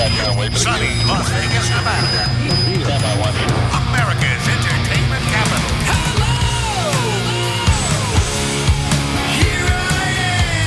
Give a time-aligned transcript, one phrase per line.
[0.00, 2.24] Sunny Las Vegas, Nevada.
[3.90, 5.60] America's entertainment capital.
[5.92, 6.36] Hello!
[9.36, 10.08] Here I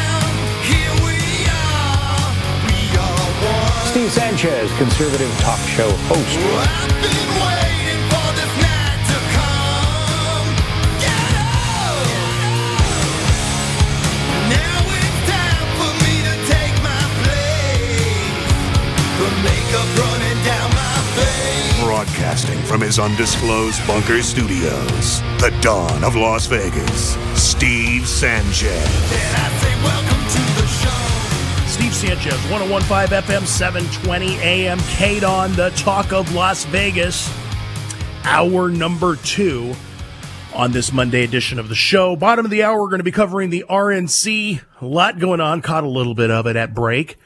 [0.05, 0.33] am.
[0.61, 1.17] Here we
[1.49, 2.29] are.
[2.69, 3.87] We are one.
[3.87, 7.22] Steve Sanchez, conservative talk show host.
[22.03, 28.85] Broadcasting from his undisclosed bunker studios, the dawn of Las Vegas, Steve Sanchez.
[31.65, 37.33] Steve Sanchez, 1015 FM, 720 AM, Kate on the Talk of Las Vegas.
[38.25, 39.73] Hour number two
[40.53, 42.17] on this Monday edition of the show.
[42.17, 44.61] Bottom of the hour, we're going to be covering the RNC.
[44.81, 47.17] A lot going on, caught a little bit of it at break.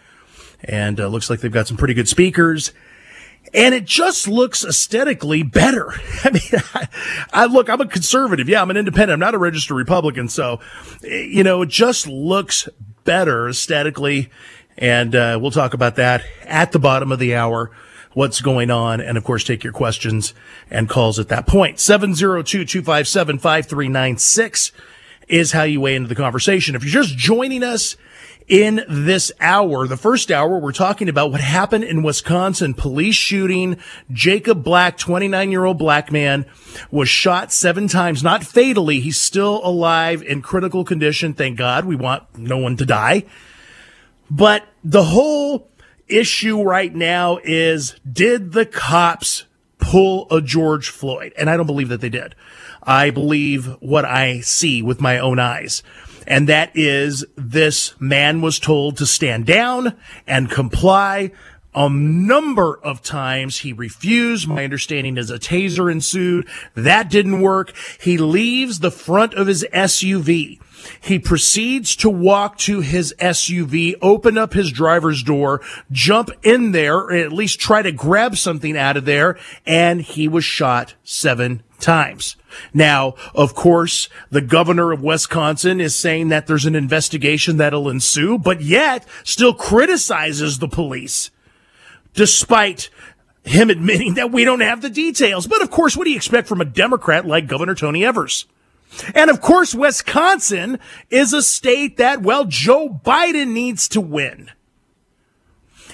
[0.63, 2.73] And uh, looks like they've got some pretty good speakers.
[3.53, 5.93] And it just looks aesthetically better.
[6.23, 6.87] I mean, I,
[7.31, 8.49] I look, I'm a conservative.
[8.49, 9.13] Yeah, I'm an independent.
[9.13, 10.29] I'm not a registered Republican.
[10.29, 10.59] So,
[11.01, 12.67] you know, it just looks
[13.03, 14.29] better aesthetically.
[14.77, 17.71] And uh, we'll talk about that at the bottom of the hour,
[18.13, 20.33] what's going on, and of course, take your questions
[20.69, 21.79] and calls at that point.
[21.79, 24.71] 702 257 5396
[25.27, 26.75] is how you weigh into the conversation.
[26.75, 27.97] If you're just joining us,
[28.47, 32.73] in this hour, the first hour, we're talking about what happened in Wisconsin.
[32.73, 33.77] Police shooting.
[34.11, 36.45] Jacob Blake, 29 year old black man,
[36.89, 39.01] was shot seven times, not fatally.
[39.01, 41.33] He's still alive in critical condition.
[41.33, 41.85] Thank God.
[41.85, 43.25] We want no one to die.
[44.31, 45.69] But the whole
[46.07, 49.43] issue right now is did the cops
[49.77, 51.33] pull a George Floyd?
[51.37, 52.33] And I don't believe that they did.
[52.87, 55.83] I believe what I see with my own eyes.
[56.25, 61.31] And that is this man was told to stand down and comply.
[61.75, 64.47] A number of times he refused.
[64.47, 66.47] My understanding is a taser ensued.
[66.75, 67.73] That didn't work.
[68.01, 70.59] He leaves the front of his SUV.
[70.99, 75.61] He proceeds to walk to his SUV, open up his driver's door,
[75.91, 80.27] jump in there, or at least try to grab something out of there, and he
[80.27, 82.35] was shot seven times.
[82.73, 88.37] Now, of course, the governor of Wisconsin is saying that there's an investigation that'll ensue,
[88.37, 91.31] but yet still criticizes the police
[92.13, 92.89] despite
[93.43, 95.47] him admitting that we don't have the details.
[95.47, 98.45] But of course, what do you expect from a Democrat like Governor Tony Evers?
[99.13, 104.49] And of course, Wisconsin is a state that, well, Joe Biden needs to win.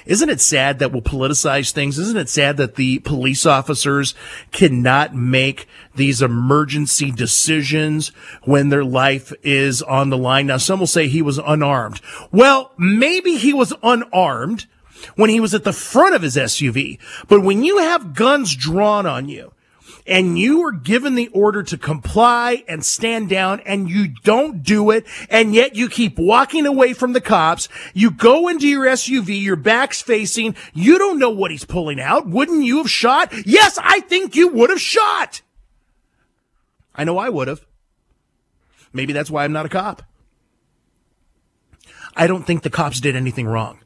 [0.05, 1.97] Isn't it sad that we'll politicize things?
[1.97, 4.13] Isn't it sad that the police officers
[4.51, 8.09] cannot make these emergency decisions
[8.43, 10.47] when their life is on the line?
[10.47, 12.01] Now, some will say he was unarmed.
[12.31, 14.65] Well, maybe he was unarmed
[15.15, 16.99] when he was at the front of his SUV.
[17.27, 19.53] But when you have guns drawn on you,
[20.05, 24.91] and you are given the order to comply and stand down and you don't do
[24.91, 27.69] it and yet you keep walking away from the cops.
[27.93, 32.27] You go into your SUV, your back's facing, you don't know what he's pulling out.
[32.27, 33.33] Wouldn't you have shot?
[33.45, 35.41] Yes, I think you would have shot.
[36.95, 37.65] I know I would have.
[38.91, 40.03] Maybe that's why I'm not a cop.
[42.15, 43.79] I don't think the cops did anything wrong.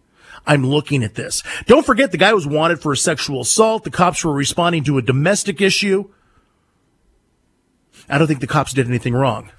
[0.47, 1.43] I'm looking at this.
[1.65, 3.83] Don't forget the guy was wanted for a sexual assault.
[3.83, 6.09] The cops were responding to a domestic issue.
[8.09, 9.51] I don't think the cops did anything wrong.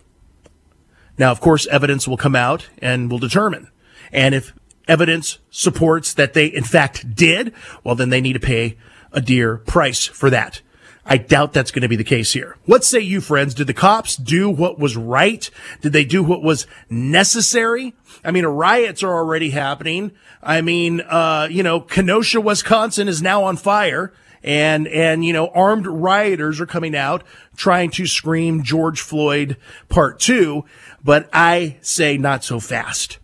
[1.18, 3.68] Now, of course, evidence will come out and will determine.
[4.10, 4.54] And if
[4.86, 7.52] evidence supports that they in fact did,
[7.84, 8.78] well, then they need to pay
[9.12, 10.62] a dear price for that.
[11.10, 12.56] I doubt that's going to be the case here.
[12.66, 13.54] What say you, friends?
[13.54, 15.50] Did the cops do what was right?
[15.80, 17.94] Did they do what was necessary?
[18.22, 20.12] I mean, riots are already happening.
[20.42, 25.48] I mean, uh, you know, Kenosha, Wisconsin is now on fire and, and, you know,
[25.48, 27.24] armed rioters are coming out
[27.56, 29.56] trying to scream George Floyd
[29.88, 30.66] part two.
[31.02, 33.18] But I say not so fast.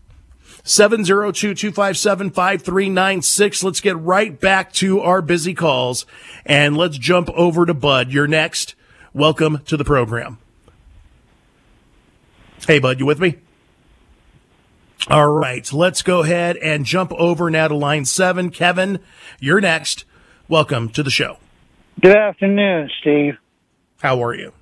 [0.65, 3.65] 702-257-5396.
[3.65, 6.07] Let's get right back to our busy calls
[6.47, 8.13] and let's jump over to Bud.
[8.13, 8.75] You're next.
[9.13, 10.39] Welcome to the program.
[12.67, 13.37] Hey, Bud, you with me?
[15.09, 18.49] All right, let's go ahead and jump over now to line seven.
[18.51, 19.01] Kevin,
[19.39, 20.07] you're next.
[20.49, 21.37] Welcome to the show.
[22.01, 23.35] Good afternoon, Steve.
[24.01, 24.53] How are you?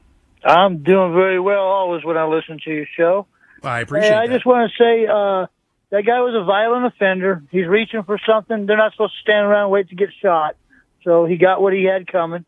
[0.44, 3.26] I'm doing very well always when I listen to your show.
[3.62, 4.32] I appreciate Hey, I that.
[4.32, 5.46] just want to say uh,
[5.92, 7.42] that guy was a violent offender.
[7.50, 8.64] He's reaching for something.
[8.64, 10.56] They're not supposed to stand around and wait to get shot.
[11.04, 12.46] So he got what he had coming.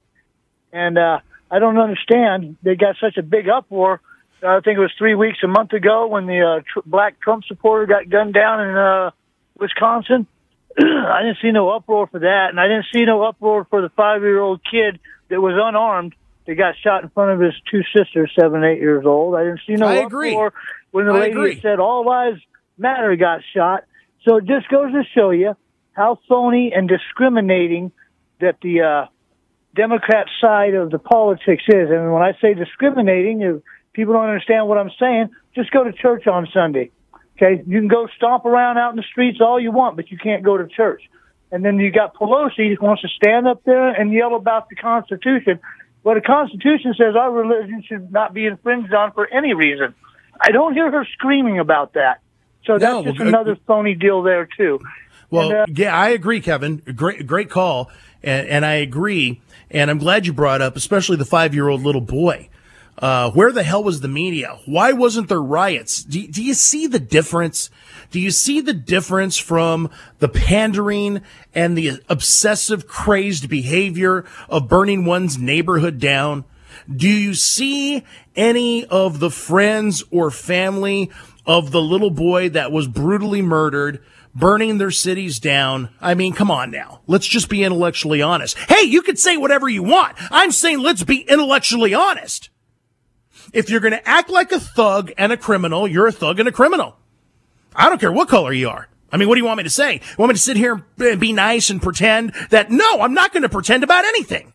[0.73, 1.19] And uh,
[1.51, 2.57] I don't understand.
[2.63, 4.01] They got such a big uproar.
[4.43, 7.45] I think it was three weeks, a month ago, when the uh, tr- black Trump
[7.45, 9.11] supporter got gunned down in uh,
[9.59, 10.27] Wisconsin.
[10.79, 13.91] I didn't see no uproar for that, and I didn't see no uproar for the
[13.91, 16.15] five-year-old kid that was unarmed
[16.47, 19.35] that got shot in front of his two sisters, seven, eight years old.
[19.35, 20.61] I didn't see no I uproar agree.
[20.93, 21.61] when the I lady agree.
[21.61, 22.41] said all lives
[22.79, 23.85] matter got shot.
[24.27, 25.57] So it just goes to show you
[25.93, 27.93] how phony and discriminating
[28.41, 29.07] that the uh,
[29.75, 31.91] Democrat side of the politics is.
[31.91, 33.63] And when I say discriminating, if
[33.93, 36.91] people don't understand what I'm saying, just go to church on Sunday.
[37.37, 40.19] Okay, you can go stomp around out in the streets all you want, but you
[40.19, 41.03] can't go to church.
[41.51, 44.77] And then you got Pelosi who wants to stand up there and yell about the
[44.77, 45.61] Constitution.
[46.03, 49.95] Well, the Constitution says our religion should not be infringed on for any reason.
[50.41, 52.21] I don't hear her screaming about that.
[52.67, 54.81] So that's No, just well, another phony deal there too.
[55.31, 56.77] Well, And, uh, yeah, I agree, Kevin.
[56.95, 57.91] Great, great call,
[58.23, 59.41] and, and I agree.
[59.71, 62.49] And I'm glad you brought up, especially the five year old little boy.
[62.97, 64.57] Uh, where the hell was the media?
[64.67, 66.05] Why wasn't there riots?
[66.05, 67.69] Do, do you see the difference?
[68.13, 69.91] Do you see the difference from
[70.21, 71.21] the pandering
[71.57, 76.45] and the obsessive, crazed behavior of burning one's neighborhood down?
[76.95, 78.05] Do you see
[78.37, 81.11] any of the friends or family
[81.47, 84.03] of the little boy that was brutally murdered
[84.35, 85.91] burning their cities down?
[86.01, 87.01] I mean, come on now.
[87.07, 88.59] Let's just be intellectually honest.
[88.59, 90.17] Hey, you can say whatever you want.
[90.31, 92.51] I'm saying let's be intellectually honest.
[93.53, 96.49] If you're going to act like a thug and a criminal, you're a thug and
[96.49, 96.97] a criminal.
[97.75, 98.89] I don't care what color you are.
[99.13, 99.95] I mean, what do you want me to say?
[99.95, 103.33] You want me to sit here and be nice and pretend that no, I'm not
[103.33, 104.54] going to pretend about anything.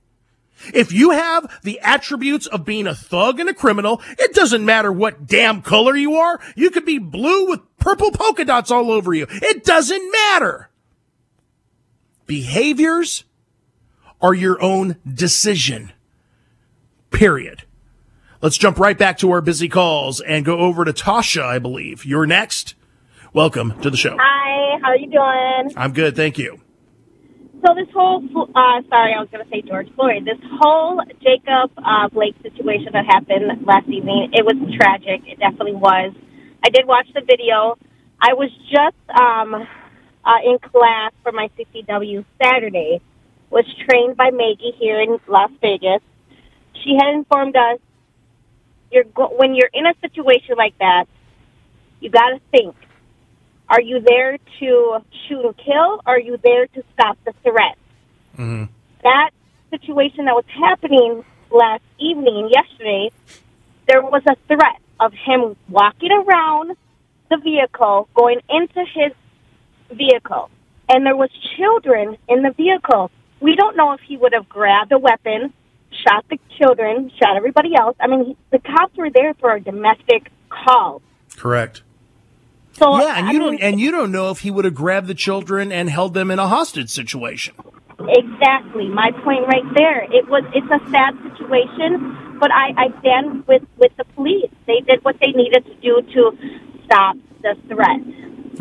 [0.74, 4.92] If you have the attributes of being a thug and a criminal, it doesn't matter
[4.92, 6.40] what damn color you are.
[6.56, 9.28] You could be blue with purple polka dots all over you.
[9.30, 10.70] It doesn't matter.
[12.26, 13.24] Behaviors
[14.22, 15.92] are your own decision.
[17.12, 17.64] Period.
[18.42, 22.06] Let's jump right back to our busy calls and go over to Tasha, I believe.
[22.06, 22.76] You're next.
[23.34, 24.16] Welcome to the show.
[24.20, 25.74] Hi, how are you doing?
[25.76, 26.62] I'm good, thank you.
[27.66, 28.24] So this whole,
[28.56, 30.24] uh, sorry, I was going to say George Floyd.
[30.26, 35.22] This whole Jacob uh, Blake situation that happened last evening, it was tragic.
[35.28, 36.14] It definitely was.
[36.64, 37.78] I did watch the video.
[38.22, 43.02] I was just um, uh, in class for my CCW Saturday.
[43.50, 46.02] Was trained by Maggie here in Las Vegas.
[46.84, 47.80] She had informed us
[48.92, 51.06] you're go- when you're in a situation like that,
[52.00, 52.76] you got to think
[53.70, 56.02] are you there to shoot and kill?
[56.06, 57.78] Or are you there to stop the threat?
[58.38, 58.66] Mm-hmm.
[59.04, 59.32] That
[59.70, 63.12] situation that was happening last evening, yesterday,
[63.88, 66.76] there was a threat of him walking around
[67.30, 69.14] the vehicle, going into his
[69.96, 70.50] vehicle,
[70.88, 73.12] and there was children in the vehicle.
[73.40, 75.54] We don't know if he would have grabbed a weapon,
[76.08, 77.96] shot the children, shot everybody else.
[78.00, 81.02] I mean, he, the cops were there for a domestic call.
[81.36, 81.84] Correct.
[82.74, 84.76] So Yeah, and I you mean, don't and you don't know if he would have
[84.76, 87.56] grabbed the children and held them in a hostage situation.
[88.00, 90.04] Exactly, my point right there.
[90.04, 94.50] It was it's a sad situation, but I, I stand with with the police.
[94.68, 96.32] They did what they needed to do to
[96.86, 98.00] stop the threat.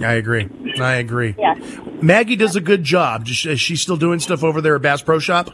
[0.04, 0.48] I agree.
[0.80, 1.34] I agree.
[1.38, 1.58] Yes.
[2.02, 3.26] Maggie does a good job.
[3.28, 5.50] Is she still doing stuff over there at Bass Pro Shop?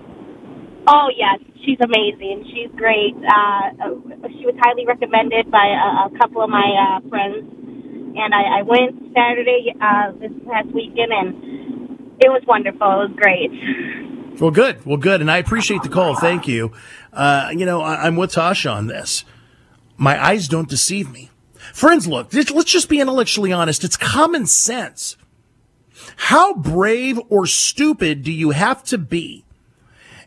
[0.86, 2.44] Oh yes, she's amazing.
[2.52, 3.14] She's great.
[3.16, 7.44] Uh, uh, she was highly recommended by a, a couple of my uh, friends,
[8.16, 13.02] and I, I went Saturday uh, this past weekend, and it was wonderful.
[13.02, 14.40] It was great.
[14.40, 14.84] Well, good.
[14.84, 15.20] Well, good.
[15.20, 16.16] And I appreciate the call.
[16.16, 16.72] Thank you.
[17.12, 19.24] Uh, you know, I, I'm with Tasha on this.
[19.96, 21.30] My eyes don't deceive me.
[21.72, 23.84] Friends, look, let's just be intellectually honest.
[23.84, 25.16] It's common sense.
[26.16, 29.44] How brave or stupid do you have to be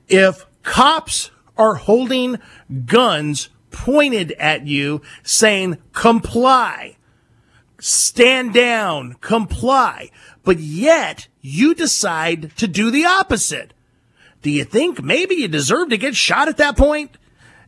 [0.07, 2.39] if cops are holding
[2.85, 6.96] guns pointed at you saying comply,
[7.79, 10.11] stand down, comply,
[10.43, 13.73] but yet you decide to do the opposite?
[14.41, 17.17] Do you think maybe you deserve to get shot at that point?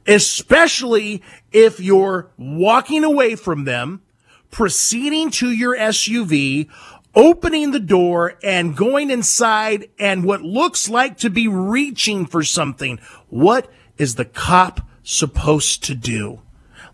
[0.08, 4.02] Especially if you're walking away from them,
[4.50, 6.70] proceeding to your SUV,
[7.16, 13.00] opening the door and going inside and what looks like to be reaching for something.
[13.30, 16.42] What is the cop supposed to do?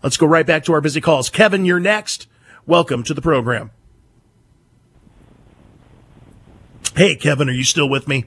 [0.02, 1.30] Let's go right back to our busy calls.
[1.30, 2.26] Kevin, you're next.
[2.68, 3.70] Welcome to the program.
[6.96, 8.24] Hey, Kevin, are you still with me?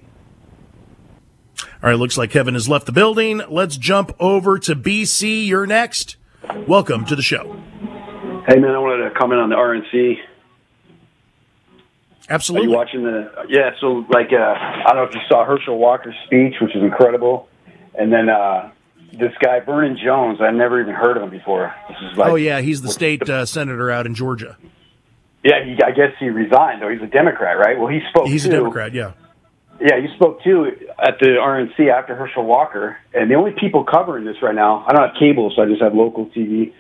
[1.62, 3.42] All right, looks like Kevin has left the building.
[3.50, 5.46] Let's jump over to BC.
[5.46, 6.16] You're next.
[6.68, 7.62] Welcome to the show.
[8.48, 10.16] Hey man, I wanted to comment on the RNC.
[12.30, 12.70] Are Absolutely.
[12.70, 13.30] you watching the?
[13.50, 16.82] Yeah, so like uh, I don't know if you saw Herschel Walker's speech, which is
[16.82, 17.50] incredible,
[17.94, 18.72] and then uh,
[19.12, 20.40] this guy Vernon Jones.
[20.42, 21.74] I never even heard of him before.
[21.88, 24.58] This is like, oh, yeah, he's the state uh, senator out in Georgia.
[25.44, 26.90] Yeah, he, I guess he resigned, though.
[26.90, 27.78] He's a Democrat, right?
[27.80, 28.28] Well, he spoke.
[28.28, 28.50] He's too.
[28.50, 29.14] a Democrat, yeah.
[29.82, 30.66] Yeah, you spoke too
[31.02, 34.92] at the RNC after Herschel Walker, and the only people covering this right now, I
[34.92, 36.74] don't have cable, so I just have local TV.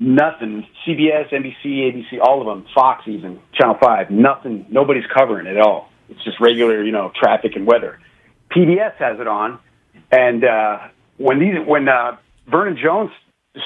[0.00, 0.66] Nothing.
[0.86, 5.62] CBS, NBC, ABC, all of them, Fox even, Channel 5, nothing, nobody's covering it at
[5.62, 5.90] all.
[6.08, 8.00] It's just regular, you know, traffic and weather.
[8.50, 9.58] PBS has it on,
[10.10, 10.78] and uh,
[11.18, 12.16] when these, when uh,
[12.50, 13.10] Vernon Jones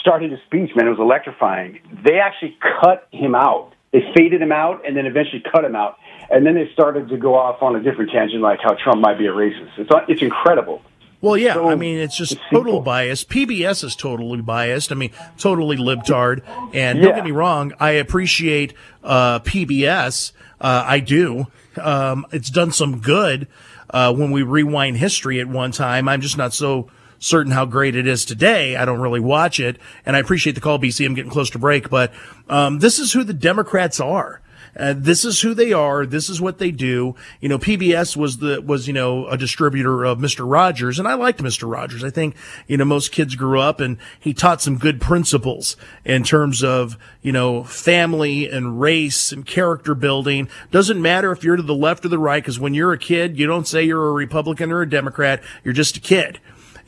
[0.01, 1.81] started his speech, man, it was electrifying.
[2.05, 3.73] They actually cut him out.
[3.93, 5.97] They faded him out and then eventually cut him out
[6.33, 9.19] and then they started to go off on a different tangent, like how Trump might
[9.19, 9.79] be a racist.
[9.79, 10.83] It's it's incredible.
[11.21, 13.23] Well, yeah, so, I mean, it's just total bias.
[13.23, 14.91] PBS is totally biased.
[14.91, 16.43] I mean, totally libtard.
[16.75, 17.05] And yeah.
[17.05, 20.33] don't get me wrong, I appreciate uh, PBS.
[20.61, 21.47] Uh, I do.
[21.81, 23.47] Um, it's done some good
[23.91, 26.09] uh, when we rewind history at one time.
[26.09, 26.91] I'm just not so
[27.23, 28.77] certain how great it is today.
[28.77, 31.07] I don't really watch it, and I appreciate the call, BC.
[31.07, 32.13] I'm getting close to break, but
[32.49, 34.43] um, this is who the Democrats are.
[34.75, 36.07] Uh, this is who they are.
[36.07, 37.15] This is what they do.
[37.41, 40.51] You know, PBS was the, was, you know, a distributor of Mr.
[40.51, 41.71] Rogers and I liked Mr.
[41.71, 42.03] Rogers.
[42.03, 42.37] I think,
[42.67, 45.77] you know, most kids grew up and he taught some good principles
[46.07, 50.49] in terms of, you know, family and race and character building.
[50.71, 53.39] Doesn't matter if you're to the left or the right because when you're a kid,
[53.39, 55.43] you don't say you're a Republican or a Democrat.
[55.65, 56.41] You're just a kid.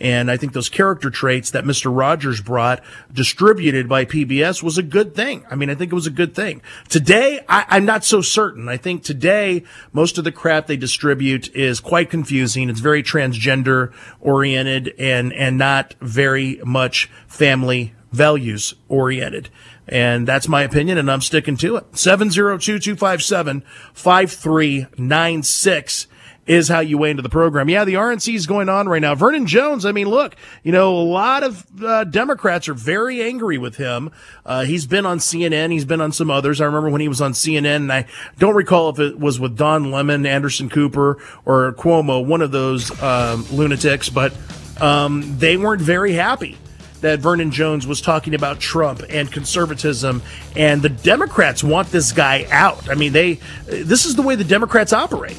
[0.04, 1.90] And I think those character traits that Mr.
[1.90, 5.46] Rogers brought distributed by PBS was a good thing.
[5.50, 6.60] I mean, I think it was a good thing.
[6.90, 8.68] Today, I, am not so certain.
[8.68, 12.68] I think today, most of the crap they distribute is quite confusing.
[12.68, 19.48] It's very transgender oriented and, and not very much family values oriented.
[19.88, 21.96] And that's my opinion, and I'm sticking to it.
[21.96, 26.08] 702 257 5396
[26.46, 27.68] is how you weigh into the program.
[27.68, 29.14] Yeah, the RNC is going on right now.
[29.14, 33.58] Vernon Jones, I mean, look, you know, a lot of uh, Democrats are very angry
[33.58, 34.10] with him.
[34.44, 35.72] Uh, he's been on CNN.
[35.72, 36.60] He's been on some others.
[36.60, 38.06] I remember when he was on CNN, and I
[38.38, 42.90] don't recall if it was with Don Lemon, Anderson Cooper, or Cuomo, one of those
[43.02, 44.34] um, lunatics, but
[44.80, 46.58] um, they weren't very happy
[47.00, 50.22] that Vernon Jones was talking about Trump and conservatism,
[50.56, 52.88] and the Democrats want this guy out.
[52.88, 53.34] I mean, they
[53.66, 55.38] this is the way the Democrats operate.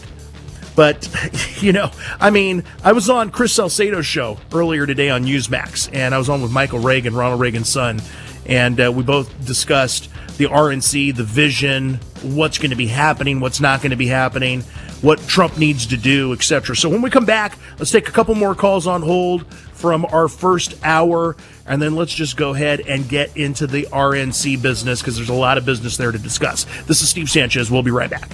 [0.76, 1.10] But,
[1.62, 6.14] you know, I mean, I was on Chris Salcedo's show earlier today on Newsmax, and
[6.14, 8.02] I was on with Michael Reagan, Ronald Reagan's son,
[8.46, 13.62] and uh, we both discussed the RNC, the vision, what's going to be happening, what's
[13.62, 14.62] not going to be happening,
[15.02, 16.76] what Trump needs to do, etc.
[16.76, 20.28] So when we come back, let's take a couple more calls on hold from our
[20.28, 25.16] first hour, and then let's just go ahead and get into the RNC business because
[25.16, 26.66] there's a lot of business there to discuss.
[26.86, 27.72] This is Steve Sanchez.
[27.72, 28.30] We'll be right back.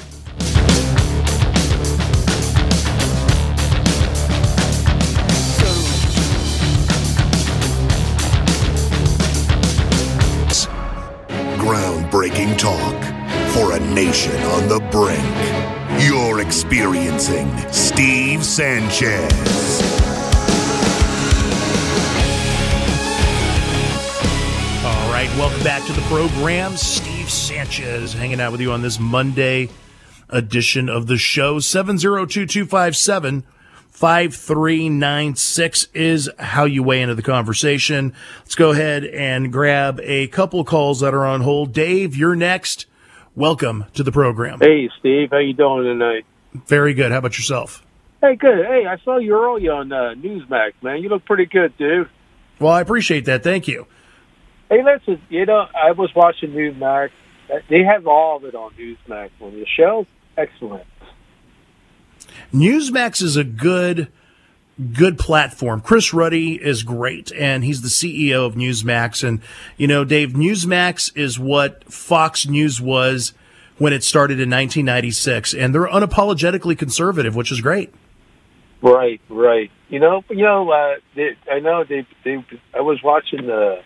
[14.30, 15.24] On the brink.
[16.04, 19.32] You're experiencing Steve Sanchez.
[24.86, 26.78] All right, welcome back to the program.
[26.78, 29.70] Steve Sanchez hanging out with you on this Monday
[30.30, 31.60] edition of the show.
[31.60, 33.44] 702 257
[33.90, 38.14] 5396 is how you weigh into the conversation.
[38.42, 41.74] Let's go ahead and grab a couple calls that are on hold.
[41.74, 42.86] Dave, you're next.
[43.36, 44.60] Welcome to the program.
[44.60, 45.30] Hey, Steve.
[45.32, 46.26] How you doing tonight?
[46.68, 47.12] Very good.
[47.12, 47.86] How about yourself?
[48.22, 48.66] Hey, good.
[48.66, 51.02] Hey, I saw you earlier on uh, Newsmax, man.
[51.02, 52.10] You look pretty good, dude.
[52.60, 53.42] Well, I appreciate that.
[53.42, 53.88] Thank you.
[54.70, 57.12] Hey, listen, you know, I was watching Newsmax.
[57.70, 59.32] They have all of it on Newsmax.
[59.40, 60.06] When the show,
[60.38, 60.86] excellent.
[62.54, 64.10] Newsmax is a good
[64.94, 65.82] good platform.
[65.82, 69.28] Chris Ruddy is great, and he's the CEO of Newsmax.
[69.28, 69.42] And
[69.78, 73.34] you know, Dave, Newsmax is what Fox News was
[73.78, 77.94] when it started in 1996, and they're unapologetically conservative, which is great.
[78.82, 79.72] Right, right.
[79.90, 82.44] You know, you know, uh, they, I know they, they.
[82.74, 83.82] I was watching the.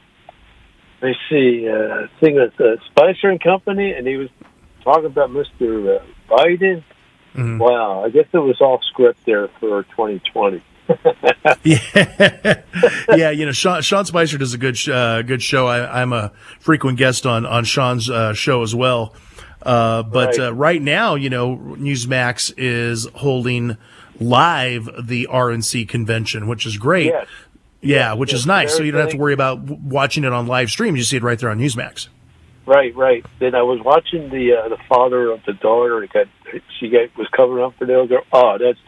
[1.02, 4.30] They see uh, thing with uh, Spicer and Company, and he was
[4.84, 6.00] talking about Mr.
[6.00, 6.84] Uh, Biden
[7.36, 7.58] Mm-hmm.
[7.58, 10.64] Wow, I guess it was all script there for 2020.
[11.64, 12.62] yeah,
[13.16, 13.30] yeah.
[13.30, 15.68] You know, Sean, Sean Spicer does a good uh, good show.
[15.68, 19.16] I, am a frequent guest on on Sean's uh, show as well.
[19.62, 20.40] Uh, but right.
[20.40, 20.82] Uh, right.
[20.82, 23.78] now, you know, Newsmax is holding
[24.20, 27.08] live the RNC convention, which is great.
[27.08, 27.28] Yes.
[27.82, 28.42] Yeah, which yes.
[28.42, 28.76] is nice.
[28.76, 30.96] So you don't have to worry about watching it on live stream.
[30.96, 32.08] You see it right there on Newsmax.
[32.66, 33.24] Right, right.
[33.40, 36.08] Then I was watching the uh, the father of the daughter.
[36.12, 36.28] Got
[36.80, 38.22] she got was covering up for the other.
[38.32, 38.80] Oh, that's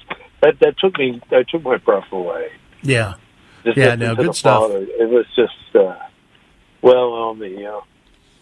[0.41, 2.51] that that took me that took my breath away.
[2.81, 3.15] Yeah,
[3.63, 4.69] just yeah, no, good stuff.
[4.71, 4.83] Father.
[4.83, 5.95] It was just uh,
[6.81, 7.83] well on me, you know.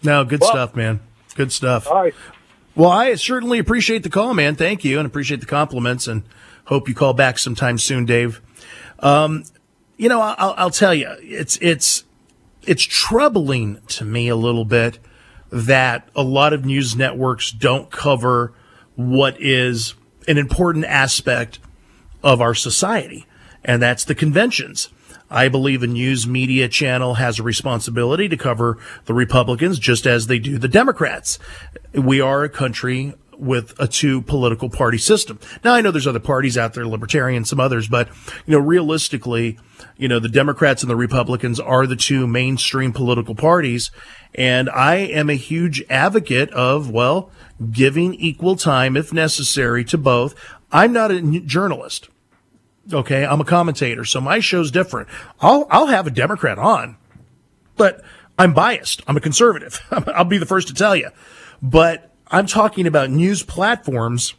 [0.02, 1.00] No, good well, stuff, man.
[1.34, 1.86] Good stuff.
[1.88, 2.14] All right.
[2.74, 4.54] Well, I certainly appreciate the call, man.
[4.54, 6.22] Thank you, and appreciate the compliments, and
[6.66, 8.40] hope you call back sometime soon, Dave.
[9.00, 9.44] Um,
[9.96, 12.04] you know, I'll, I'll tell you, it's it's
[12.62, 14.98] it's troubling to me a little bit
[15.50, 18.52] that a lot of news networks don't cover
[18.96, 19.94] what is
[20.26, 21.60] an important aspect
[22.26, 23.24] of our society,
[23.64, 24.90] and that's the conventions.
[25.30, 30.26] I believe a news media channel has a responsibility to cover the Republicans just as
[30.26, 31.38] they do the Democrats.
[31.94, 35.38] We are a country with a two political party system.
[35.62, 38.08] Now I know there's other parties out there, libertarian, some others, but
[38.44, 39.58] you know, realistically,
[39.96, 43.92] you know, the Democrats and the Republicans are the two mainstream political parties.
[44.34, 47.30] And I am a huge advocate of, well,
[47.70, 50.34] giving equal time if necessary to both.
[50.72, 52.08] I'm not a journalist.
[52.92, 53.24] Okay.
[53.24, 54.04] I'm a commentator.
[54.04, 55.08] So my show's different.
[55.40, 56.96] I'll, I'll have a Democrat on,
[57.76, 58.02] but
[58.38, 59.02] I'm biased.
[59.06, 59.80] I'm a conservative.
[59.90, 61.10] I'll be the first to tell you,
[61.62, 64.34] but I'm talking about news platforms.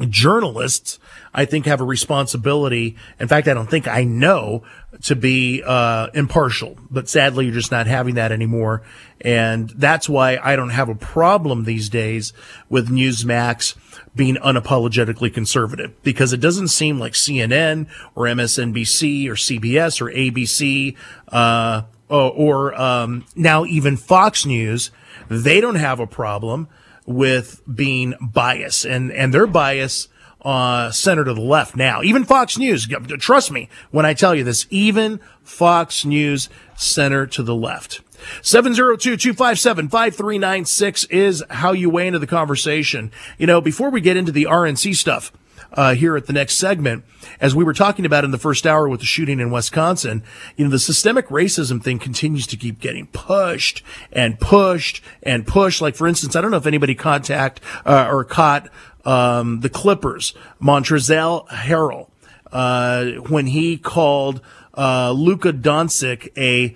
[0.00, 1.00] Journalists,
[1.34, 2.96] I think, have a responsibility.
[3.18, 4.62] In fact, I don't think I know
[5.04, 8.82] to be uh, impartial, but sadly, you're just not having that anymore.
[9.20, 12.32] And that's why I don't have a problem these days
[12.68, 13.74] with Newsmax
[14.14, 20.96] being unapologetically conservative because it doesn't seem like CNN or MSNBC or CBS or ABC
[21.28, 24.90] uh, or, or um, now even Fox News
[25.28, 26.68] they don't have a problem
[27.06, 30.08] with being biased and, and their bias
[30.42, 32.02] uh, center to the left now.
[32.02, 32.86] Even Fox News,
[33.18, 38.00] trust me when I tell you this, even Fox News center to the left.
[38.42, 43.12] 702-257-5396 is how you weigh into the conversation.
[43.38, 45.30] You know, before we get into the RNC stuff,
[45.72, 47.04] uh, here at the next segment,
[47.40, 50.22] as we were talking about in the first hour with the shooting in Wisconsin,
[50.56, 53.82] you know, the systemic racism thing continues to keep getting pushed
[54.12, 55.80] and pushed and pushed.
[55.80, 58.68] Like, for instance, I don't know if anybody contact uh, or caught
[59.04, 62.08] um, the Clippers, Montrezl Harrell,
[62.50, 64.40] uh, when he called
[64.74, 66.74] uh, Luka Doncic a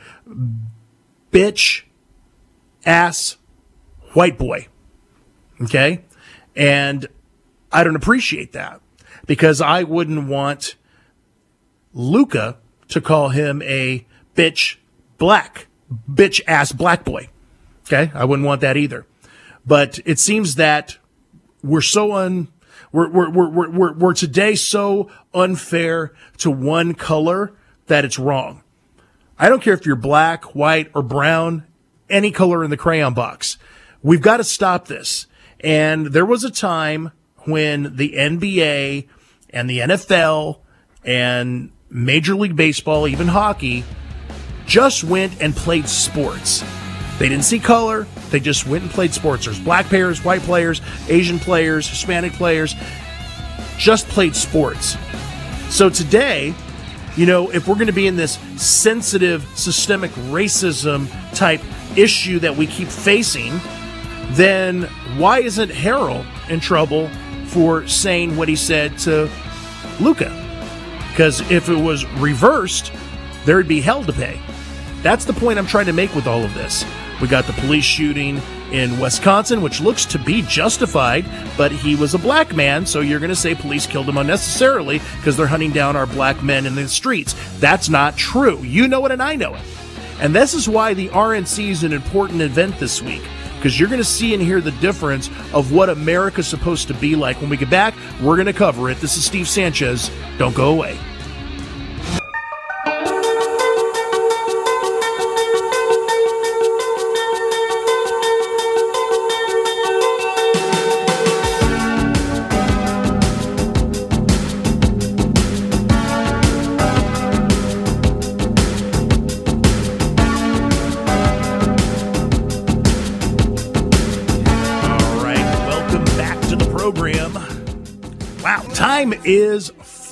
[1.32, 1.82] bitch
[2.84, 3.36] ass
[4.12, 4.68] white boy.
[5.62, 6.04] Okay.
[6.54, 7.06] And
[7.72, 8.80] I don't appreciate that
[9.26, 10.76] because I wouldn't want
[11.94, 14.76] Luka to call him a bitch
[15.18, 15.66] black,
[16.10, 17.28] bitch ass black boy.
[17.86, 18.10] Okay.
[18.14, 19.06] I wouldn't want that either.
[19.66, 20.98] But it seems that
[21.62, 22.48] we're so un,
[22.90, 27.54] we're, we're, we're, we're, we're today so unfair to one color
[27.86, 28.61] that it's wrong.
[29.42, 31.66] I don't care if you're black, white, or brown,
[32.08, 33.58] any color in the crayon box.
[34.00, 35.26] We've got to stop this.
[35.58, 39.08] And there was a time when the NBA
[39.50, 40.60] and the NFL
[41.04, 43.82] and Major League Baseball, even hockey,
[44.64, 46.62] just went and played sports.
[47.18, 48.06] They didn't see color.
[48.30, 49.46] They just went and played sports.
[49.46, 52.76] There's black players, white players, Asian players, Hispanic players,
[53.76, 54.96] just played sports.
[55.68, 56.54] So today,
[57.16, 61.60] you know, if we're going to be in this sensitive systemic racism type
[61.96, 63.60] issue that we keep facing,
[64.30, 64.82] then
[65.16, 67.08] why isn't Harrell in trouble
[67.46, 69.30] for saying what he said to
[70.00, 70.30] Luka?
[71.10, 72.92] Because if it was reversed,
[73.44, 74.40] there'd be hell to pay.
[75.02, 76.84] That's the point I'm trying to make with all of this.
[77.22, 81.24] We got the police shooting in Wisconsin, which looks to be justified,
[81.56, 84.98] but he was a black man, so you're going to say police killed him unnecessarily
[85.18, 87.36] because they're hunting down our black men in the streets.
[87.60, 88.58] That's not true.
[88.64, 89.62] You know it, and I know it.
[90.20, 93.22] And this is why the RNC is an important event this week
[93.54, 97.14] because you're going to see and hear the difference of what America's supposed to be
[97.14, 97.40] like.
[97.40, 98.98] When we get back, we're going to cover it.
[98.98, 100.10] This is Steve Sanchez.
[100.38, 100.98] Don't go away.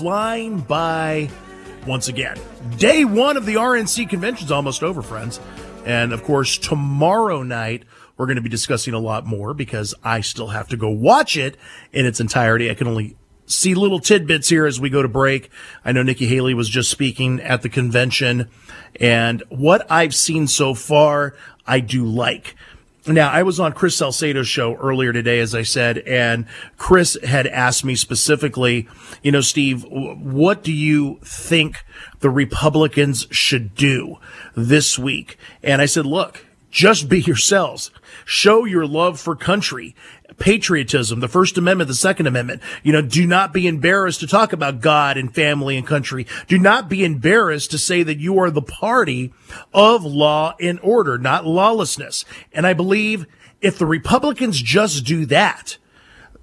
[0.01, 1.29] Flying by
[1.87, 2.35] once again.
[2.79, 5.39] Day one of the RNC convention is almost over, friends.
[5.85, 7.85] And of course, tomorrow night,
[8.17, 11.37] we're going to be discussing a lot more because I still have to go watch
[11.37, 11.59] it
[11.93, 12.71] in its entirety.
[12.71, 15.51] I can only see little tidbits here as we go to break.
[15.85, 18.49] I know Nikki Haley was just speaking at the convention
[18.99, 21.35] and what I've seen so far,
[21.67, 22.57] I do like.
[23.07, 27.47] Now, I was on Chris Salcedo's show earlier today, as I said, and Chris had
[27.47, 28.89] asked me specifically,
[29.23, 31.83] you know, Steve, what do you think
[32.21, 34.19] the Republicans should do
[34.55, 35.39] this week?
[35.63, 37.91] And I said, look, Just be yourselves.
[38.25, 39.95] Show your love for country,
[40.39, 42.63] patriotism, the First Amendment, the Second Amendment.
[42.83, 46.27] You know, do not be embarrassed to talk about God and family and country.
[46.47, 49.33] Do not be embarrassed to say that you are the party
[49.75, 52.25] of law and order, not lawlessness.
[52.53, 53.27] And I believe
[53.61, 55.77] if the Republicans just do that,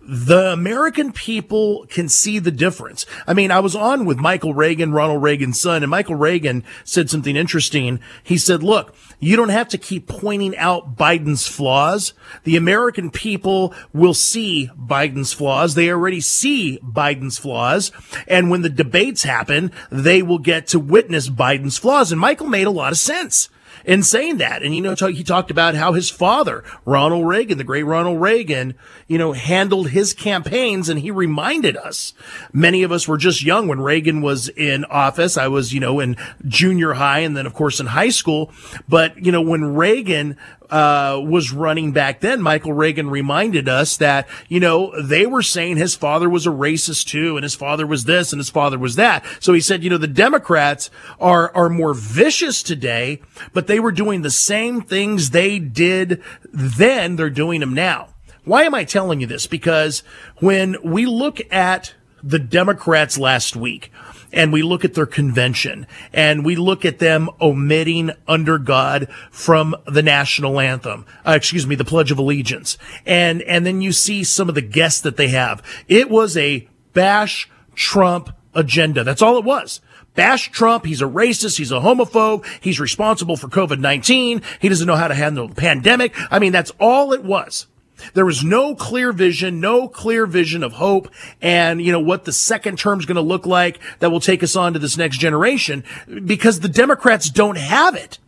[0.08, 3.06] the American people can see the difference.
[3.28, 7.10] I mean, I was on with Michael Reagan, Ronald Reagan's son, and Michael Reagan said
[7.10, 8.00] something interesting.
[8.24, 12.14] He said, look, you don't have to keep pointing out Biden's flaws.
[12.46, 15.76] The American people will see Biden's flaws.
[15.76, 17.92] They already see Biden's flaws.
[18.28, 22.14] And when the debates happen, they will get to witness Biden's flaws.
[22.14, 23.50] And Michael made a lot of sense
[23.88, 24.62] in saying that.
[24.62, 28.76] And, you know, he talked about how his father, Ronald Reagan, the great Ronald Reagan,
[29.08, 30.90] you know, handled his campaigns.
[30.90, 32.14] And he reminded us,
[32.52, 35.38] many of us were just young when Reagan was in office.
[35.38, 38.52] I was, you know, in junior high and then, of course, in high school.
[38.90, 40.38] But, you know, when Reagan
[40.70, 45.78] uh, was running back then, Michael Reagan reminded us that, you know, they were saying
[45.78, 48.96] his father was a racist too, and his father was this and his father was
[48.96, 49.26] that.
[49.40, 53.22] So he said, you know, the Democrats are, are more vicious today,
[53.54, 58.10] but they were doing the same things they did then, they're doing them now.
[58.44, 59.46] Why am I telling you this?
[59.46, 60.04] Because
[60.38, 63.92] when we look at the Democrats last week,
[64.32, 69.76] and we look at their convention and we look at them omitting under God from
[69.86, 72.78] the national anthem, uh, excuse me, the Pledge of Allegiance.
[73.06, 75.64] And, and then you see some of the guests that they have.
[75.88, 79.04] It was a bash Trump agenda.
[79.04, 79.82] That's all it was
[80.18, 80.86] bash Trump.
[80.86, 81.58] He's a racist.
[81.58, 82.46] He's a homophobe.
[82.60, 84.44] He's responsible for COVID-19.
[84.60, 86.14] He doesn't know how to handle the pandemic.
[86.30, 87.68] I mean, that's all it was.
[88.14, 91.10] There was no clear vision, no clear vision of hope
[91.42, 94.44] and, you know, what the second term is going to look like that will take
[94.44, 95.84] us on to this next generation
[96.26, 98.20] because the Democrats don't have it.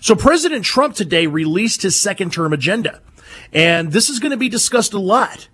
[0.00, 3.00] So President Trump today released his second term agenda.
[3.52, 5.48] And this is going to be discussed a lot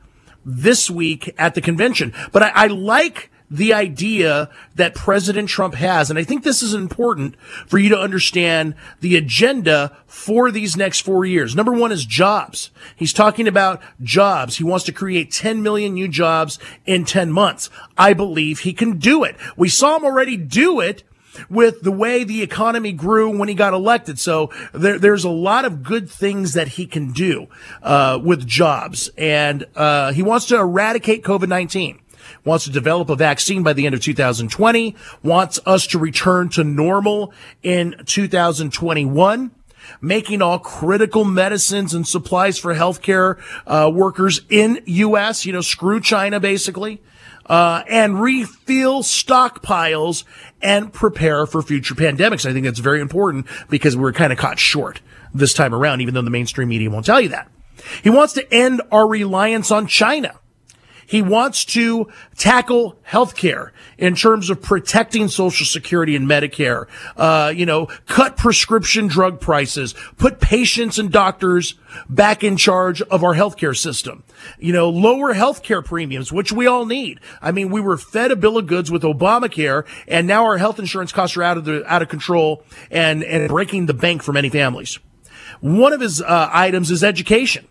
[0.45, 2.13] this week at the convention.
[2.33, 6.11] But I, I like the idea that President Trump has.
[6.11, 7.37] And I think this is important
[7.67, 11.55] for you to understand the agenda for these next four years.
[11.55, 12.71] Number one is jobs.
[12.97, 14.57] He's talking about jobs.
[14.57, 17.71] He wants to create 10 million new jobs in 10 months.
[17.97, 19.37] I believe he can do it.
[19.57, 21.05] We saw him already do it
[21.49, 24.19] with the way the economy grew when he got elected.
[24.19, 27.47] So there, there's a lot of good things that he can do
[27.83, 32.01] uh, with jobs, and uh, he wants to eradicate COVID nineteen
[32.45, 36.65] wants to develop a vaccine by the end of 2020, wants us to return to
[36.65, 37.33] normal
[37.63, 39.51] in 2021
[40.01, 45.45] making all critical medicines and supplies for healthcare uh, workers in U.S.
[45.45, 47.03] You know, screw China basically,
[47.47, 50.25] uh, and refill stockpiles
[50.63, 52.49] and prepare for future pandemics.
[52.49, 55.01] I think that's very important because we're kind of caught short
[55.35, 57.51] this time around, even though the mainstream media won't tell you that.
[58.03, 60.39] He wants to end our reliance on China.
[61.07, 66.87] He wants to tackle healthcare in terms of protecting Social Security and Medicare.
[67.17, 71.75] Uh, you know, cut prescription drug prices, put patients and doctors
[72.09, 74.25] back in charge of our healthcare system.
[74.59, 77.21] You know, lower healthcare premiums, which we all need.
[77.41, 80.79] I mean, we were fed a bill of goods with Obamacare, and now our health
[80.79, 84.33] insurance costs are out of the out of control and and breaking the bank for
[84.33, 84.99] many families.
[85.61, 87.67] One of his uh, items is education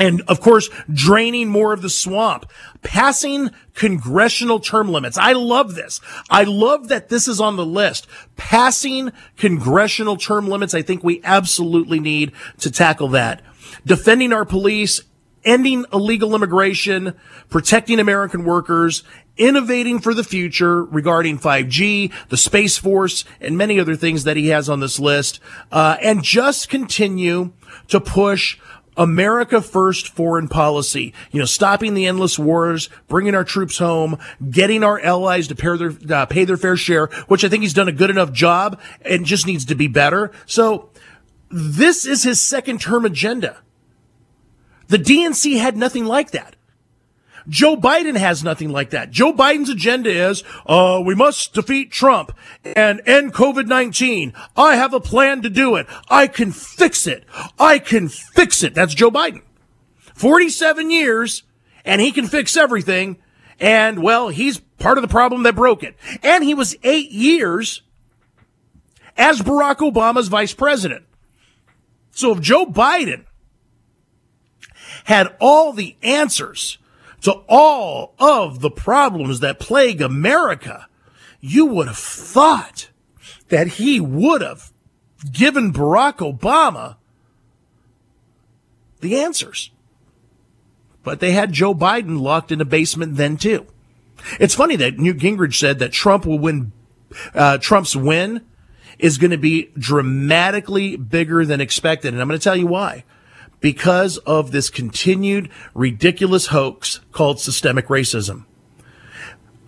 [0.00, 2.50] and of course, draining more of the swamp,
[2.82, 5.18] passing congressional term limits.
[5.18, 6.00] I love this.
[6.30, 8.08] I love that this is on the list.
[8.36, 10.72] Passing congressional term limits.
[10.72, 13.42] I think we absolutely need to tackle that.
[13.84, 15.02] Defending our police,
[15.44, 17.14] ending illegal immigration,
[17.50, 19.02] protecting American workers,
[19.36, 24.48] innovating for the future regarding 5G, the Space Force, and many other things that he
[24.48, 25.40] has on this list,
[25.72, 27.52] uh, and just continue
[27.88, 28.58] to push
[29.00, 34.18] America first foreign policy, you know, stopping the endless wars, bringing our troops home,
[34.50, 37.72] getting our allies to pay their, uh, pay their fair share, which I think he's
[37.72, 40.30] done a good enough job and just needs to be better.
[40.44, 40.90] So
[41.50, 43.56] this is his second term agenda.
[44.88, 46.56] The DNC had nothing like that.
[47.50, 49.10] Joe Biden has nothing like that.
[49.10, 52.32] Joe Biden's agenda is, uh, we must defeat Trump
[52.64, 54.32] and end COVID-19.
[54.56, 55.86] I have a plan to do it.
[56.08, 57.24] I can fix it.
[57.58, 58.72] I can fix it.
[58.72, 59.42] That's Joe Biden.
[60.14, 61.42] 47 years
[61.84, 63.18] and he can fix everything.
[63.58, 65.96] And well, he's part of the problem that broke it.
[66.22, 67.82] And he was eight years
[69.16, 71.04] as Barack Obama's vice president.
[72.12, 73.24] So if Joe Biden
[75.04, 76.78] had all the answers
[77.22, 80.88] to all of the problems that plague America,
[81.40, 82.90] you would have thought
[83.48, 84.72] that he would have
[85.30, 86.96] given Barack Obama
[89.00, 89.70] the answers.
[91.02, 93.66] But they had Joe Biden locked in a basement then too.
[94.38, 96.72] It's funny that Newt Gingrich said that Trump will win,
[97.34, 98.42] uh, Trump's win
[98.98, 102.12] is going to be dramatically bigger than expected.
[102.12, 103.04] And I'm going to tell you why.
[103.60, 108.44] Because of this continued ridiculous hoax called systemic racism.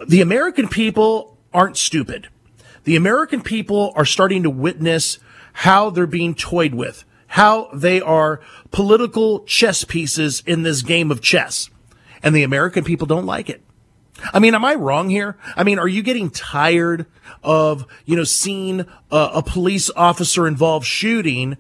[0.07, 2.29] The American people aren't stupid.
[2.85, 5.19] The American people are starting to witness
[5.53, 11.21] how they're being toyed with, how they are political chess pieces in this game of
[11.21, 11.71] chess.
[12.23, 13.63] And the American people don't like it.
[14.33, 15.37] I mean, am I wrong here?
[15.57, 17.07] I mean, are you getting tired
[17.43, 21.57] of, you know, seeing a, a police officer involved shooting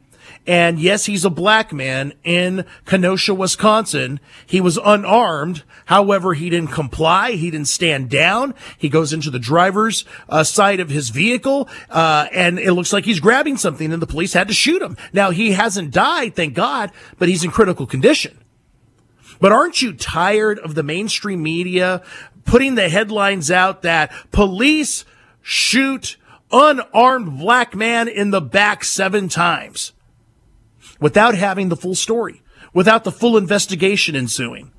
[0.46, 4.18] and yes, he's a black man in Kenosha, Wisconsin.
[4.44, 5.62] He was unarmed.
[5.86, 7.32] However, he didn't comply.
[7.32, 8.54] He didn't stand down.
[8.76, 13.04] He goes into the driver's uh, side of his vehicle, uh, and it looks like
[13.04, 14.96] he's grabbing something, and the police had to shoot him.
[15.12, 18.38] Now, he hasn't died, thank God, but he's in critical condition.
[19.40, 22.02] But aren't you tired of the mainstream media
[22.44, 25.04] putting the headlines out that police
[25.40, 26.16] shoot
[26.50, 29.92] unarmed black man in the back seven times?
[31.02, 32.40] Without having the full story,
[32.72, 34.72] without the full investigation ensuing.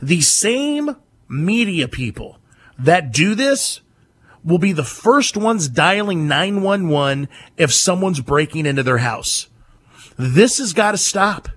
[0.00, 0.96] The same
[1.28, 2.38] media people
[2.78, 3.80] that do this
[4.44, 9.48] will be the first ones dialing 911 if someone's breaking into their house.
[10.16, 11.48] This has got to stop.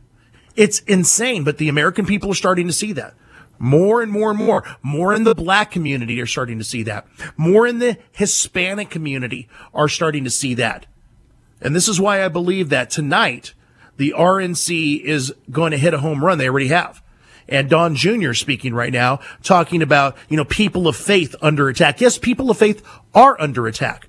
[0.55, 3.13] It's insane, but the American people are starting to see that.
[3.59, 4.63] More and more and more.
[4.81, 7.05] More in the black community are starting to see that.
[7.35, 10.85] More in the Hispanic community are starting to see that.
[11.61, 13.53] And this is why I believe that tonight
[13.97, 16.37] the RNC is going to hit a home run.
[16.37, 17.03] They already have.
[17.47, 18.33] And Don Jr.
[18.33, 21.99] speaking right now, talking about, you know, people of faith under attack.
[21.99, 24.07] Yes, people of faith are under attack.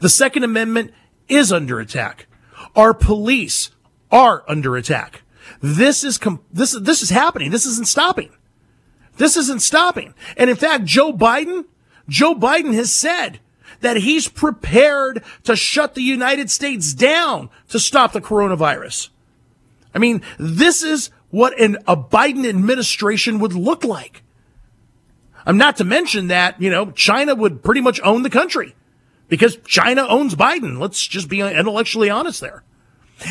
[0.00, 0.92] The Second Amendment
[1.28, 2.26] is under attack.
[2.74, 3.70] Our police
[4.10, 5.22] are under attack.
[5.60, 7.50] This is, com- this, is this is happening.
[7.50, 8.30] This isn't stopping.
[9.16, 10.14] This isn't stopping.
[10.36, 11.64] And in fact, Joe Biden,
[12.08, 13.40] Joe Biden has said
[13.80, 19.08] that he's prepared to shut the United States down to stop the coronavirus.
[19.94, 24.22] I mean, this is what an, a Biden administration would look like.
[25.46, 28.74] I'm not to mention that, you know, China would pretty much own the country
[29.28, 30.78] because China owns Biden.
[30.78, 32.64] Let's just be intellectually honest there.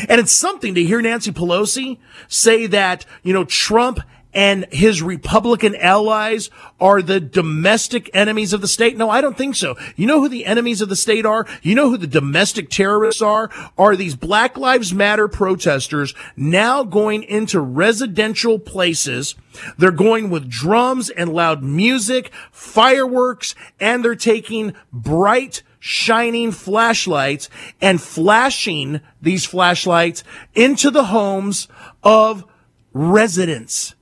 [0.08, 4.00] And it's something to hear Nancy Pelosi say that, you know, Trump
[4.38, 6.48] and his Republican allies
[6.80, 8.96] are the domestic enemies of the state?
[8.96, 9.76] No, I don't think so.
[9.96, 11.44] You know who the enemies of the state are?
[11.60, 13.50] You know who the domestic terrorists are?
[13.76, 19.34] Are these Black Lives Matter protesters now going into residential places?
[19.76, 28.00] They're going with drums and loud music, fireworks, and they're taking bright shining flashlights and
[28.00, 30.22] flashing these flashlights
[30.54, 31.66] into the homes
[32.04, 32.44] of
[32.92, 33.96] residents.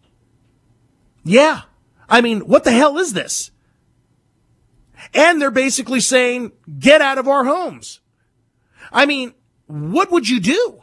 [1.26, 1.62] Yeah.
[2.08, 3.50] I mean, what the hell is this?
[5.12, 8.00] And they're basically saying, get out of our homes.
[8.92, 9.34] I mean,
[9.66, 10.82] what would you do?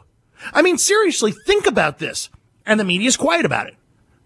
[0.52, 2.28] I mean, seriously, think about this.
[2.66, 3.74] And the media's quiet about it.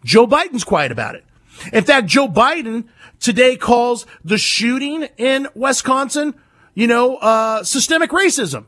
[0.04, 1.24] Joe Biden's quiet about it.
[1.72, 2.88] In fact, Joe Biden
[3.20, 6.34] today calls the shooting in Wisconsin,
[6.74, 8.66] you know, uh, systemic racism.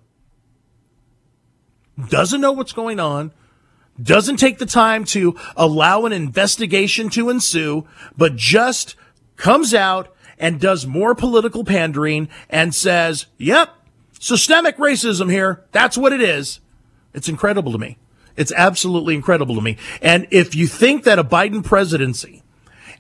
[2.09, 3.33] Doesn't know what's going on
[4.03, 7.87] doesn't take the time to allow an investigation to ensue,
[8.17, 8.97] but just
[9.37, 13.71] comes out and does more political pandering and says, yep,
[14.19, 15.65] systemic racism here.
[15.73, 16.61] That's what it is.
[17.13, 17.99] It's incredible to me.
[18.37, 19.77] It's absolutely incredible to me.
[20.01, 22.43] And if you think that a Biden presidency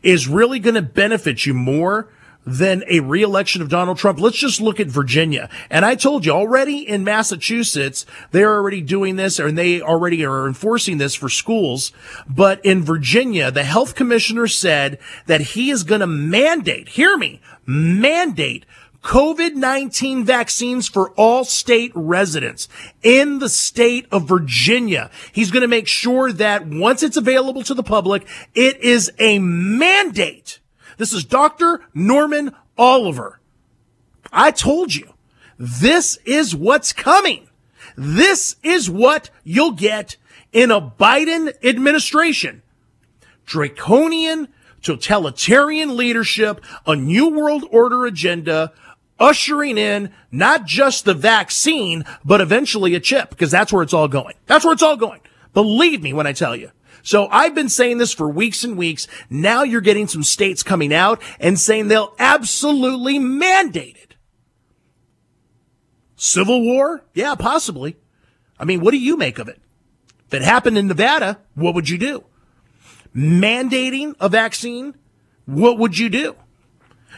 [0.03, 2.09] is really going to benefit you more
[2.46, 4.18] than a reelection of Donald Trump.
[4.18, 5.48] Let's just look at Virginia.
[5.68, 10.46] And I told you already in Massachusetts, they're already doing this and they already are
[10.46, 11.92] enforcing this for schools.
[12.29, 17.40] But in Virginia, the health commissioner said that he is going to mandate, hear me,
[17.66, 18.64] mandate
[19.03, 22.68] COVID-19 vaccines for all state residents
[23.03, 25.11] in the state of Virginia.
[25.33, 29.38] He's going to make sure that once it's available to the public, it is a
[29.38, 30.60] mandate
[31.01, 31.81] this is Dr.
[31.95, 33.41] Norman Oliver.
[34.31, 35.15] I told you,
[35.59, 37.49] this is what's coming.
[37.97, 40.19] This is what you'll get
[40.53, 42.61] in a Biden administration.
[43.47, 44.49] Draconian,
[44.83, 48.75] totalitarian leadership, a new world order agenda,
[49.19, 54.07] ushering in not just the vaccine, but eventually a chip, because that's where it's all
[54.07, 54.35] going.
[54.45, 55.23] That's where it's all going.
[55.55, 56.71] Believe me when I tell you.
[57.03, 59.07] So I've been saying this for weeks and weeks.
[59.29, 64.17] Now you're getting some states coming out and saying they'll absolutely mandate it.
[66.17, 67.05] Civil war?
[67.15, 67.97] Yeah, possibly.
[68.59, 69.61] I mean, what do you make of it?
[70.27, 72.25] If it happened in Nevada, what would you do?
[73.15, 74.95] Mandating a vaccine?
[75.47, 76.37] What would you do?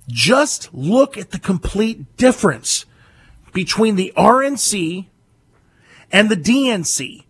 [0.09, 2.83] Just look at the complete difference
[3.53, 5.05] between the RNC
[6.11, 7.23] and the DNC.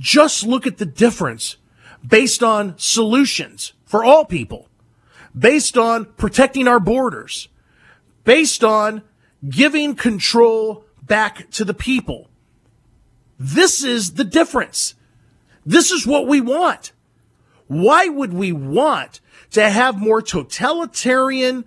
[0.00, 1.58] Just look at the difference
[2.06, 4.70] based on solutions for all people,
[5.38, 7.48] based on protecting our borders,
[8.24, 9.02] based on
[9.48, 12.28] giving control back to the people.
[13.38, 14.94] This is the difference.
[15.66, 16.92] This is what we want.
[17.66, 19.20] Why would we want
[19.52, 21.64] to have more totalitarian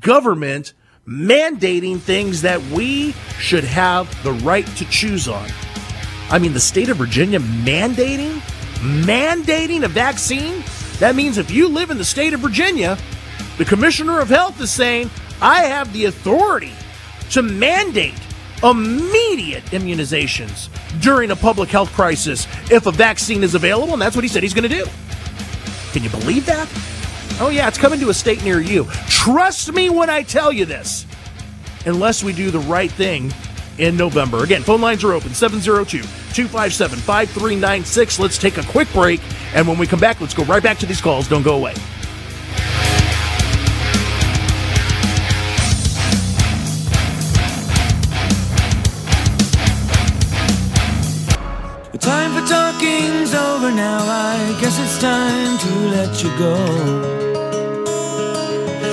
[0.00, 0.74] government
[1.06, 5.48] mandating things that we should have the right to choose on?
[6.30, 8.40] I mean, the state of Virginia mandating,
[8.80, 10.62] mandating a vaccine?
[10.98, 12.98] That means if you live in the state of Virginia,
[13.56, 16.72] the commissioner of health is saying, I have the authority
[17.30, 18.14] to mandate
[18.62, 20.68] immediate immunizations
[21.00, 24.42] during a public health crisis if a vaccine is available, and that's what he said
[24.42, 24.84] he's going to do.
[25.92, 26.68] Can you believe that?
[27.40, 28.84] Oh, yeah, it's coming to a state near you.
[29.08, 31.06] Trust me when I tell you this,
[31.86, 33.32] unless we do the right thing
[33.78, 34.42] in November.
[34.42, 38.18] Again, phone lines are open 702 257 5396.
[38.18, 39.20] Let's take a quick break,
[39.54, 41.28] and when we come back, let's go right back to these calls.
[41.28, 41.74] Don't go away.
[52.78, 53.98] Talking's over now.
[53.98, 56.56] I guess it's time to let you go.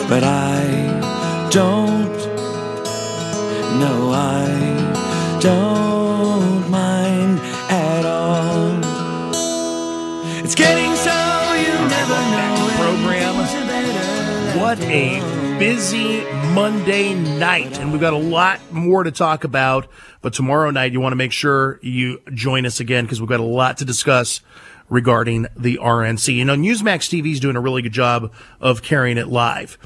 [0.10, 2.18] But I don't,
[3.80, 8.80] no, I don't mind at all.
[10.44, 11.18] It's getting so
[11.66, 12.56] you never know.
[12.82, 13.36] Program.
[14.60, 16.22] What a busy
[16.56, 19.88] Monday night, and we've got a lot more to talk about.
[20.22, 23.42] But tomorrow night, you want to make sure you join us again because we've got
[23.42, 24.40] a lot to discuss
[24.88, 26.34] regarding the RNC.
[26.34, 29.78] You know, Newsmax TV is doing a really good job of carrying it live.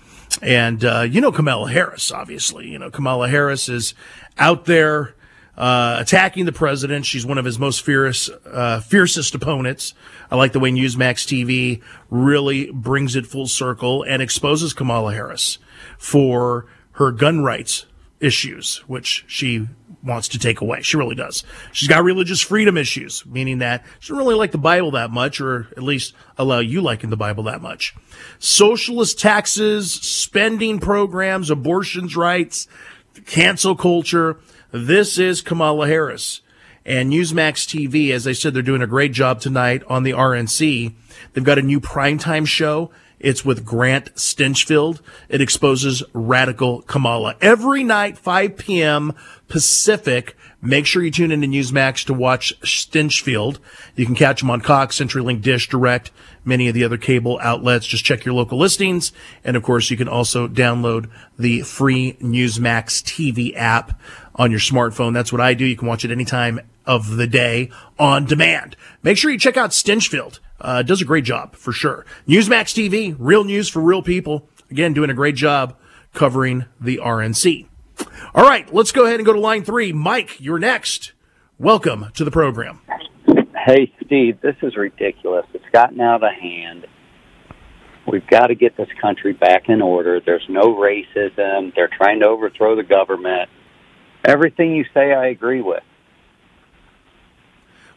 [0.43, 2.67] And, uh, you know, Kamala Harris, obviously.
[2.67, 3.95] You know, Kamala Harris is
[4.37, 5.15] out there
[5.59, 7.05] uh, attacking the president.
[7.05, 9.93] She's one of his most fierce, uh, fiercest opponents.
[10.31, 15.59] I like the way Newsmax TV really brings it full circle and exposes Kamala Harris
[15.97, 17.85] for her gun rights
[18.21, 19.67] issues, which she
[20.01, 20.81] wants to take away.
[20.81, 21.43] She really does.
[21.73, 25.41] She's got religious freedom issues, meaning that she doesn't really like the Bible that much,
[25.41, 27.93] or at least allow you liking the Bible that much.
[28.39, 32.67] Socialist taxes, spending programs, abortions rights,
[33.25, 34.39] cancel culture.
[34.71, 36.41] This is Kamala Harris.
[36.85, 40.93] And Newsmax TV, as I said, they're doing a great job tonight on the RNC.
[41.33, 42.91] They've got a new primetime show.
[43.19, 45.01] It's with Grant Stinchfield.
[45.27, 47.35] It exposes radical Kamala.
[47.41, 49.13] Every night, 5 p.m.
[49.47, 50.37] Pacific.
[50.61, 53.57] Make sure you tune in to Newsmax to watch Stinchfield.
[53.95, 56.11] You can catch him on Cox, CenturyLink, Dish, Direct,
[56.45, 57.87] many of the other cable outlets.
[57.87, 59.11] Just check your local listings.
[59.43, 63.99] And of course, you can also download the free Newsmax TV app
[64.39, 65.13] on your smartphone.
[65.13, 65.65] That's what I do.
[65.65, 68.77] You can watch it anytime of the day on demand.
[69.03, 70.39] Make sure you check out Stinchfield.
[70.61, 72.05] Uh, does a great job for sure.
[72.27, 74.47] Newsmax TV, real news for real people.
[74.71, 75.75] Again, doing a great job
[76.13, 77.67] covering the RNC.
[78.33, 79.91] All right, let's go ahead and go to line three.
[79.91, 81.11] Mike, you're next.
[81.57, 82.79] Welcome to the program.
[83.65, 85.45] Hey, Steve, this is ridiculous.
[85.53, 86.87] It's gotten out of hand.
[88.07, 90.21] We've got to get this country back in order.
[90.25, 91.75] There's no racism.
[91.75, 93.49] They're trying to overthrow the government.
[94.23, 95.83] Everything you say, I agree with.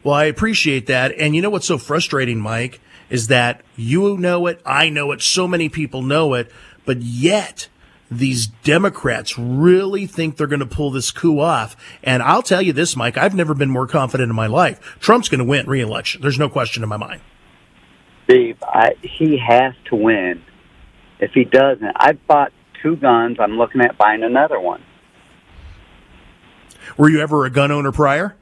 [0.03, 1.13] Well, I appreciate that.
[1.17, 5.21] And you know what's so frustrating, Mike, is that you know it, I know it,
[5.21, 6.51] so many people know it,
[6.85, 7.69] but yet
[8.11, 11.75] these Democrats really think they're going to pull this coup off.
[12.03, 14.97] And I'll tell you this, Mike, I've never been more confident in my life.
[14.99, 16.21] Trump's going to win re-election.
[16.21, 17.21] There's no question in my mind.
[18.25, 20.43] Steve, I, he has to win.
[21.19, 22.51] If he doesn't, I've bought
[22.81, 23.37] two guns.
[23.39, 24.83] I'm looking at buying another one.
[26.97, 28.35] Were you ever a gun owner prior?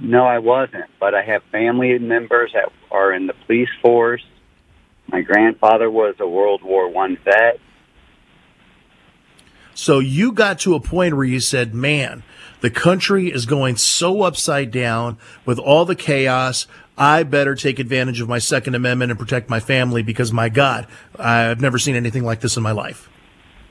[0.00, 4.24] No, I wasn't, but I have family members that are in the police force.
[5.08, 7.60] My grandfather was a World War One vet.
[9.74, 12.22] So you got to a point where you said, man,
[12.60, 16.66] the country is going so upside down with all the chaos.
[16.96, 20.86] I better take advantage of my Second Amendment and protect my family because, my God,
[21.18, 23.08] I've never seen anything like this in my life.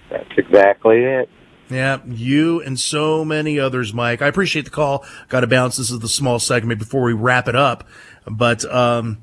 [0.09, 1.29] That's exactly it.
[1.71, 4.21] Yeah, you and so many others, Mike.
[4.21, 5.05] I appreciate the call.
[5.29, 5.77] Got to bounce.
[5.77, 7.87] This is the small segment before we wrap it up.
[8.29, 9.19] But um,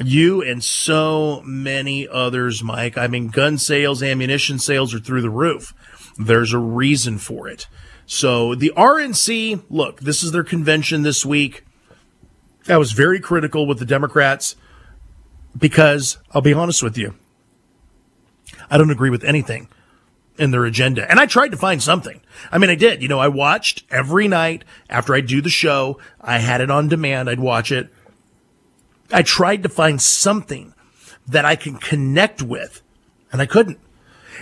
[0.00, 2.96] you and so many others, Mike.
[2.96, 5.74] I mean, gun sales, ammunition sales are through the roof.
[6.16, 7.66] There's a reason for it.
[8.06, 11.64] So the RNC, look, this is their convention this week.
[12.68, 14.54] I was very critical with the Democrats
[15.58, 17.14] because I'll be honest with you.
[18.70, 19.68] I don't agree with anything
[20.40, 21.08] in their agenda.
[21.08, 22.20] And I tried to find something.
[22.50, 23.02] I mean, I did.
[23.02, 25.98] You know, I watched every night after I do the show.
[26.18, 27.28] I had it on demand.
[27.28, 27.90] I'd watch it.
[29.12, 30.72] I tried to find something
[31.28, 32.80] that I can connect with
[33.30, 33.78] and I couldn't.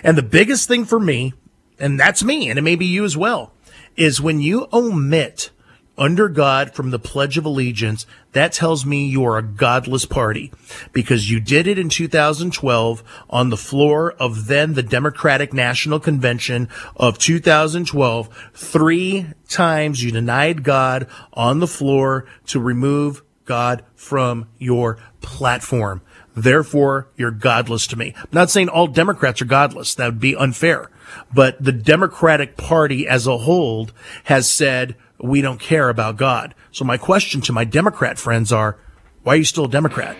[0.05, 1.35] And the biggest thing for me,
[1.81, 3.53] and that's me, and it may be you as well,
[3.97, 5.51] is when you omit
[5.99, 10.53] under God from the Pledge of Allegiance, that tells me you are a godless party
[10.93, 16.69] because you did it in 2012 on the floor of then the Democratic National Convention
[16.97, 18.51] of 2012.
[18.55, 26.03] Three times you denied God on the floor to remove God from your platform.
[26.37, 28.15] Therefore, you're godless to me.
[28.17, 29.95] I'm not saying all Democrats are godless.
[29.97, 30.91] That would be unfair.
[31.35, 33.89] But the Democratic Party as a whole
[34.25, 36.55] has said, we don't care about God.
[36.71, 38.79] So my question to my Democrat friends are,
[39.23, 40.17] why are you still a Democrat?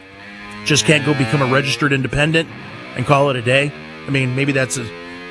[0.65, 2.49] Just can't go become a registered independent
[2.97, 3.73] and call it a day?
[4.07, 4.85] I mean, maybe that's a,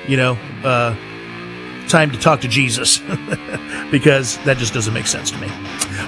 [0.07, 0.95] you know, uh,
[1.87, 2.99] time to talk to Jesus
[3.91, 5.49] because that just doesn't make sense to me.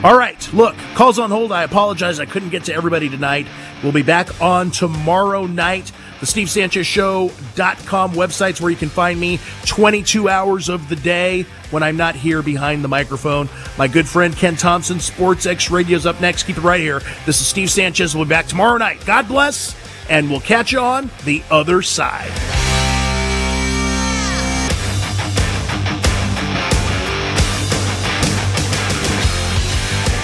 [0.04, 1.52] All right, look, calls on hold.
[1.52, 2.20] I apologize.
[2.20, 3.48] I couldn't get to everybody tonight.
[3.84, 5.92] We'll be back on tomorrow night.
[6.20, 11.96] The SteveSanchezShow.com website's where you can find me 22 hours of the day when I'm
[11.98, 13.48] not here behind the microphone.
[13.78, 16.44] My good friend Ken Thompson, Sports X Radio is up next.
[16.44, 17.00] Keep it right here.
[17.26, 18.16] This is Steve Sanchez.
[18.16, 19.06] We'll be back tomorrow night.
[19.06, 19.76] God bless,
[20.10, 22.32] and we'll catch you on the other side.